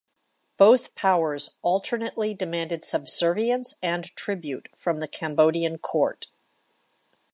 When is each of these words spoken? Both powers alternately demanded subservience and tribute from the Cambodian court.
Both 0.57 0.95
powers 0.95 1.59
alternately 1.61 2.33
demanded 2.33 2.83
subservience 2.83 3.77
and 3.83 4.03
tribute 4.15 4.67
from 4.75 4.99
the 4.99 5.07
Cambodian 5.07 5.77
court. 5.77 6.25